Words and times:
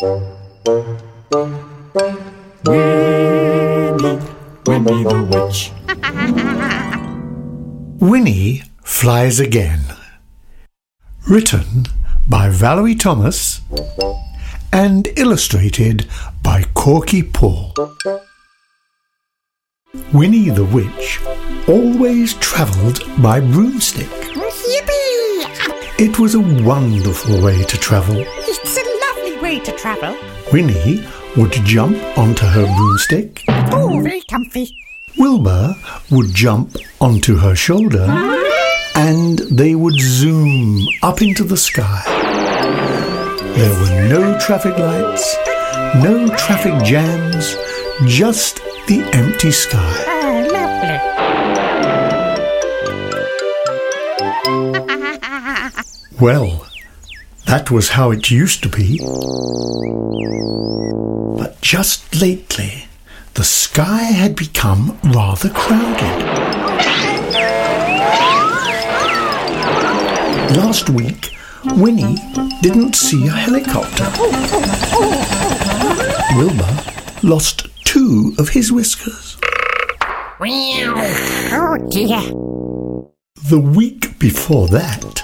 Winnie, 0.00 0.14
Winnie 4.64 5.02
the 5.02 5.26
Witch. 5.28 5.72
Winnie 8.00 8.62
Flies 8.84 9.40
Again. 9.40 9.80
Written 11.28 11.86
by 12.28 12.48
Valerie 12.48 12.94
Thomas 12.94 13.60
and 14.72 15.08
illustrated 15.16 16.06
by 16.44 16.62
Korky 16.76 17.22
Paul. 17.32 17.74
Winnie 20.12 20.50
the 20.50 20.64
Witch 20.66 21.20
always 21.66 22.34
travelled 22.34 23.02
by 23.20 23.40
broomstick. 23.40 24.06
Yippee! 24.06 25.98
It 25.98 26.20
was 26.20 26.36
a 26.36 26.40
wonderful 26.40 27.42
way 27.42 27.64
to 27.64 27.76
travel. 27.76 28.14
It's 28.18 28.87
way 29.48 29.58
to 29.60 29.72
travel. 29.72 30.14
Winnie 30.52 31.02
would 31.36 31.52
jump 31.64 31.96
onto 32.18 32.44
her 32.44 32.66
broomstick. 32.76 33.44
Oh, 33.72 34.00
very 34.02 34.20
comfy. 34.28 34.76
Wilbur 35.16 35.74
would 36.10 36.34
jump 36.34 36.76
onto 37.00 37.36
her 37.36 37.54
shoulder 37.54 38.06
and 38.94 39.38
they 39.50 39.74
would 39.74 39.98
zoom 39.98 40.86
up 41.02 41.22
into 41.22 41.44
the 41.44 41.56
sky. 41.56 42.02
There 43.56 43.74
were 43.80 44.08
no 44.08 44.38
traffic 44.38 44.76
lights, 44.76 45.36
no 46.06 46.28
traffic 46.36 46.82
jams, 46.84 47.56
just 48.04 48.56
the 48.86 49.00
empty 49.14 49.50
sky. 49.50 50.04
Oh, 50.08 50.46
lovely. 50.52 50.98
Well, 56.20 56.67
that 57.48 57.70
was 57.70 57.88
how 57.90 58.10
it 58.10 58.30
used 58.30 58.62
to 58.62 58.68
be. 58.68 58.98
But 61.38 61.60
just 61.62 62.20
lately, 62.20 62.88
the 63.34 63.44
sky 63.44 64.02
had 64.02 64.36
become 64.36 64.98
rather 65.02 65.48
crowded. 65.48 66.24
Last 70.56 70.90
week, 70.90 71.30
Winnie 71.64 72.16
didn't 72.60 72.94
see 72.94 73.26
a 73.26 73.30
helicopter. 73.30 74.04
Wilbur 76.36 76.82
lost 77.22 77.66
two 77.84 78.34
of 78.38 78.50
his 78.50 78.70
whiskers. 78.70 79.38
Oh, 81.52 81.78
dear. 81.90 82.20
The 83.48 83.60
week 83.60 84.18
before 84.18 84.68
that, 84.68 85.22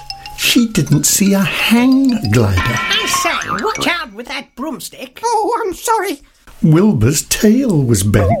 she 0.55 0.67
didn't 0.67 1.03
see 1.03 1.33
a 1.33 1.41
hang 1.41 2.07
glider. 2.31 2.61
I 2.61 3.05
say, 3.07 3.49
watch 3.61 3.87
out 3.87 4.13
with 4.13 4.27
that 4.27 4.55
broomstick. 4.55 5.19
Oh, 5.21 5.61
I'm 5.61 5.73
sorry. 5.73 6.21
Wilbur's 6.63 7.23
tail 7.23 7.83
was 7.83 8.03
bent. 8.03 8.31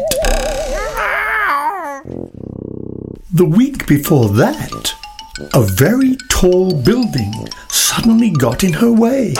The 3.33 3.43
week 3.43 3.85
before 3.85 4.29
that, 4.29 4.93
a 5.53 5.61
very 5.61 6.15
tall 6.29 6.81
building 6.81 7.33
suddenly 7.67 8.29
got 8.29 8.63
in 8.63 8.71
her 8.71 8.93
way. 8.93 9.33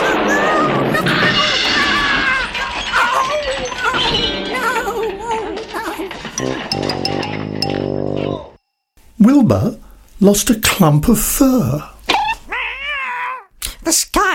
Wilbur 9.18 9.78
lost 10.20 10.50
a 10.50 10.60
clump 10.60 11.08
of 11.08 11.18
fur, 11.18 11.90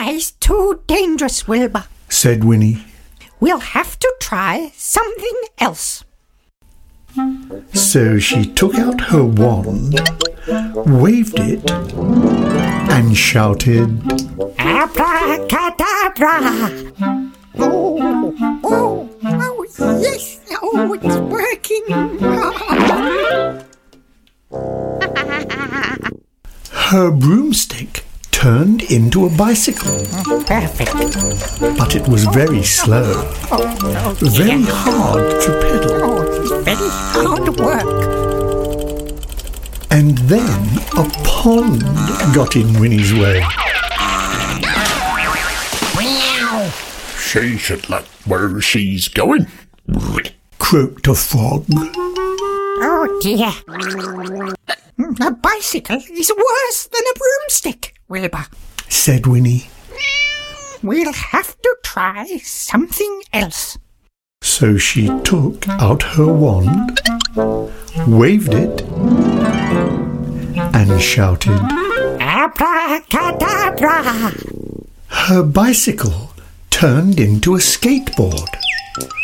The 0.02 0.31
too 0.39 0.81
dangerous, 0.88 1.47
Wilbur. 1.47 1.83
said 2.09 2.44
Winnie. 2.44 2.83
We'll 3.39 3.59
have 3.59 3.99
to 3.99 4.16
try 4.19 4.71
something 4.75 5.41
else. 5.59 6.03
So 7.73 8.17
she 8.17 8.45
took 8.45 8.73
out 8.75 8.99
her 8.99 9.23
wand, 9.23 9.99
waved 10.88 11.38
it, 11.39 11.69
and 11.69 13.16
shouted, 13.16 14.01
Abracadabra! 14.57 16.41
Oh, 17.59 18.33
oh, 18.63 19.09
oh, 19.23 19.66
yes. 20.01 20.39
Oh, 20.63 20.94
it's 21.00 21.18
working. 21.29 21.85
Her 26.72 27.12
broomstick 27.12 28.03
turned 28.41 28.81
into 28.90 29.28
a 29.28 29.29
bicycle, 29.29 30.03
Perfect. 30.47 30.91
but 31.78 31.96
it 31.96 32.07
was 32.07 32.25
very 32.34 32.63
slow, 32.63 33.22
very 34.18 34.63
hard 34.63 35.40
to 35.41 35.52
pedal. 35.62 35.91
Oh, 36.02 36.22
it's 36.41 36.50
very 36.66 36.90
hard 36.90 37.59
work. 37.59 37.85
And 39.91 40.18
then 40.18 40.59
a 40.97 41.07
pond 41.24 41.84
got 42.34 42.56
in 42.56 42.80
Winnie's 42.80 43.13
way. 43.13 43.46
She 47.19 47.59
should 47.59 47.88
look 47.91 48.06
where 48.25 48.59
she's 48.59 49.07
going. 49.07 49.46
Croaked 50.57 51.06
a 51.06 51.13
frog. 51.13 51.66
Oh, 51.69 53.19
dear. 53.22 53.53
A 55.22 55.31
bicycle 55.31 55.97
is 55.97 56.31
worse 56.35 56.88
than 56.88 57.01
a 57.01 57.13
broomstick, 57.19 58.00
Wilbur. 58.11 58.45
Said 58.89 59.25
Winnie. 59.25 59.69
We'll 60.83 61.13
have 61.13 61.55
to 61.61 61.77
try 61.81 62.25
something 62.44 63.22
else. 63.31 63.77
So 64.41 64.75
she 64.75 65.07
took 65.23 65.66
out 65.69 66.03
her 66.03 66.27
wand, 66.27 67.00
waved 68.05 68.53
it, 68.53 68.81
and 70.75 71.01
shouted. 71.01 71.57
Abracadabra! 72.19 74.33
Her 75.07 75.44
bicycle 75.44 76.33
turned 76.69 77.17
into 77.17 77.55
a 77.55 77.59
skateboard. 77.59 78.50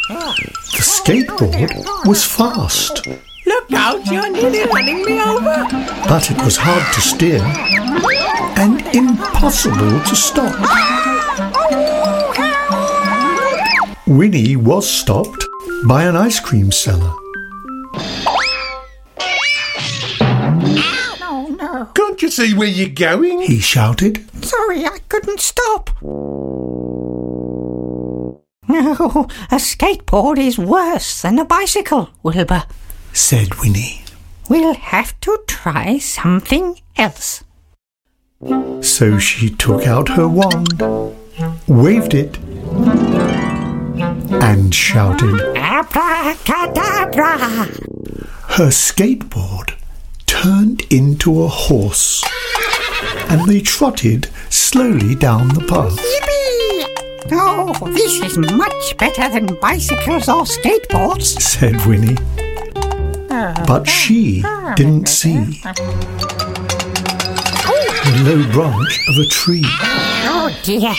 The 0.07 0.81
skateboard 0.81 2.07
was 2.07 2.23
fast, 2.23 3.05
Look 3.47 3.71
out, 3.73 4.05
you're 4.07 4.29
nearly 4.29 4.65
running 4.65 5.03
me 5.03 5.21
over. 5.21 5.65
but 6.09 6.29
it 6.29 6.37
was 6.43 6.57
hard 6.57 6.83
to 6.93 7.01
steer 7.01 7.41
and 7.41 8.03
impossible 8.97 9.99
to 10.01 10.15
stop. 10.15 10.55
Winnie 14.07 14.55
was 14.55 14.89
stopped 14.89 15.45
by 15.87 16.03
an 16.03 16.15
ice 16.15 16.39
cream 16.39 16.71
seller. 16.71 17.13
Oh, 21.21 21.55
no. 21.59 21.85
Can't 21.93 22.21
you 22.21 22.31
see 22.31 22.53
where 22.53 22.67
you're 22.67 22.89
going? 22.89 23.41
He 23.41 23.59
shouted. 23.59 24.25
Sorry, 24.43 24.85
I 24.85 24.97
couldn't 25.09 25.39
stop. 25.41 25.89
No, 28.69 29.27
a 29.51 29.57
skateboard 29.59 30.37
is 30.39 30.57
worse 30.57 31.21
than 31.21 31.39
a 31.39 31.45
bicycle, 31.45 32.09
Wilbur. 32.23 32.63
said 33.13 33.55
Winnie. 33.61 34.03
We'll 34.49 34.73
have 34.75 35.19
to 35.21 35.37
try 35.47 35.99
something 35.99 36.79
else. 36.97 37.43
So 38.81 39.17
she 39.19 39.49
took 39.49 39.85
out 39.85 40.09
her 40.09 40.27
wand, 40.27 40.81
waved 41.67 42.13
it, 42.13 42.37
and 44.41 44.73
shouted. 44.73 45.39
Abracadabra! 45.55 47.37
Her 48.57 48.69
skateboard 48.69 49.73
turned 50.25 50.81
into 50.91 51.43
a 51.43 51.47
horse, 51.47 52.23
and 53.29 53.47
they 53.47 53.61
trotted 53.61 54.29
slowly 54.49 55.15
down 55.15 55.49
the 55.49 55.61
path. 55.67 55.99
Oh, 57.31 57.73
this 57.91 58.21
is 58.21 58.37
much 58.37 58.97
better 58.97 59.29
than 59.29 59.57
bicycles 59.59 60.29
or 60.29 60.43
skateboards. 60.43 61.39
said 61.41 61.85
Winnie. 61.85 62.17
But 63.67 63.85
she 63.87 64.41
didn't 64.75 65.07
see 65.09 65.61
the 68.07 68.23
low 68.23 68.51
branch 68.51 68.99
of 69.09 69.17
a 69.17 69.25
tree. 69.25 69.63
Oh 69.65 70.49
dear. 70.63 70.93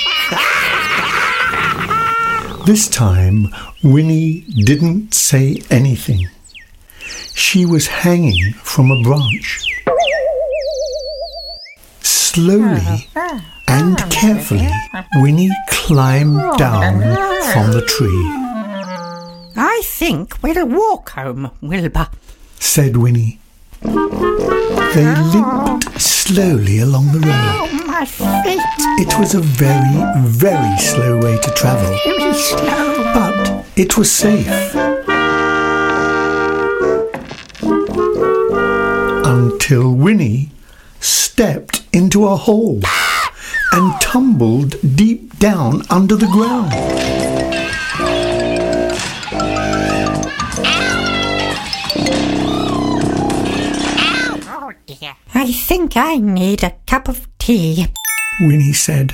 This 2.66 2.88
time, 2.88 3.48
Winnie 3.82 4.40
didn't 4.40 5.14
say 5.14 5.62
anything. 5.70 6.28
She 7.34 7.64
was 7.64 7.86
hanging 7.86 8.52
from 8.52 8.90
a 8.90 9.02
branch. 9.02 9.64
Slowly 12.00 13.08
and 13.66 13.96
carefully, 14.10 14.68
Winnie 15.16 15.50
climbed 15.68 16.58
down 16.58 17.00
from 17.52 17.72
the 17.72 17.82
tree, 17.86 18.48
I 19.56 19.80
think 19.82 20.40
we'll 20.42 20.66
walk 20.66 21.10
home, 21.10 21.50
Wilbur. 21.60 22.08
said 22.60 22.96
Winnie. 22.96 23.40
They 23.82 23.90
oh. 25.06 25.30
limped 25.32 25.77
slowly 26.28 26.80
along 26.80 27.06
the 27.12 27.20
road. 27.20 27.30
Oh 27.32 27.84
my 27.86 28.04
feet. 28.04 28.60
It 29.00 29.18
was 29.18 29.34
a 29.34 29.40
very, 29.40 29.96
very 30.26 30.76
slow 30.78 31.16
way 31.22 31.38
to 31.38 31.50
travel, 31.52 31.96
Very 32.04 32.34
slow. 32.34 33.02
but 33.14 33.64
it 33.76 33.96
was 33.96 34.12
safe. 34.12 34.74
Until 39.24 39.92
Winnie 39.94 40.50
stepped 41.00 41.82
into 41.94 42.26
a 42.26 42.36
hole 42.36 42.80
and 43.72 44.00
tumbled 44.00 44.76
deep 44.96 45.38
down 45.38 45.82
under 45.88 46.16
the 46.16 46.26
ground. 46.26 46.72
I 55.40 55.52
think 55.52 55.96
I 55.96 56.16
need 56.16 56.64
a 56.64 56.74
cup 56.88 57.06
of 57.06 57.28
tea. 57.38 57.86
Winnie 58.40 58.72
said. 58.72 59.12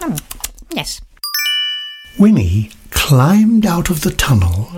Hmm. 0.00 0.14
Yes. 0.72 1.02
Winnie 2.18 2.70
climbed 2.88 3.66
out 3.66 3.90
of 3.90 4.00
the 4.00 4.10
tunnel 4.12 4.70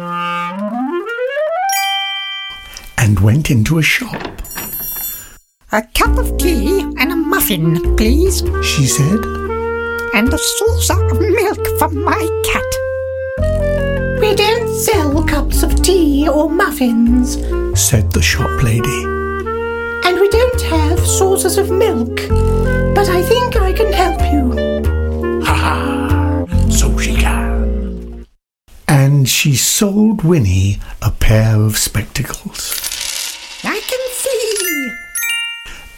and 2.98 3.20
went 3.20 3.48
into 3.48 3.78
a 3.78 3.82
shop. 3.82 4.20
A 5.70 5.82
cup 5.94 6.18
of 6.18 6.36
tea 6.36 6.80
and 6.80 7.12
a 7.12 7.16
muffin, 7.16 7.96
please. 7.96 8.42
She 8.64 8.86
said, 8.86 9.20
And 10.14 10.34
a 10.34 10.38
saucer 10.38 11.00
of 11.10 11.20
milk 11.20 11.64
for 11.78 11.90
my 11.90 12.22
cat. 12.50 12.70
We 14.20 14.34
don't 14.34 14.74
sell 14.80 15.22
cups 15.22 15.62
of 15.62 15.80
tea 15.80 16.28
or 16.28 16.50
muffins, 16.50 17.34
said 17.80 18.10
the 18.10 18.20
shop 18.20 18.50
lady. 18.64 19.22
and 20.04 20.20
we 20.20 20.28
don't 20.28 20.41
have 20.41 20.41
saucers 21.06 21.58
of 21.58 21.70
milk. 21.70 22.16
But 22.94 23.08
I 23.08 23.22
think 23.22 23.56
I 23.56 23.72
can 23.72 23.92
help 23.92 24.20
you. 24.32 25.42
Ha 25.44 25.54
ha. 25.54 26.46
So 26.70 26.96
she 26.98 27.14
can. 27.16 28.26
And 28.88 29.28
she 29.28 29.54
sold 29.56 30.22
Winnie 30.22 30.78
a 31.00 31.10
pair 31.10 31.56
of 31.56 31.76
spectacles. 31.76 32.62
I 33.64 33.80
can 33.80 34.02
see. 34.22 34.90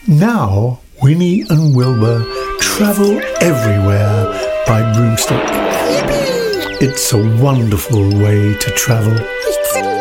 Now 0.07 0.79
Winnie 1.01 1.41
and 1.49 1.75
Wilbur 1.75 2.23
travel 2.59 3.21
everywhere 3.41 4.63
by 4.65 4.81
broomstick. 4.93 5.37
Yippee! 5.37 6.81
It's 6.81 7.13
a 7.13 7.17
wonderful 7.41 8.03
way 8.19 8.53
to 8.53 8.71
travel. 8.71 9.15
It's 9.17 9.75
a 9.75 9.81
way 9.81 9.85
to 9.85 9.91
travel. 9.91 9.94